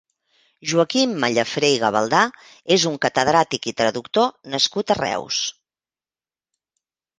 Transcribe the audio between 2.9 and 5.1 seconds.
un catedràtic i traductor nascut a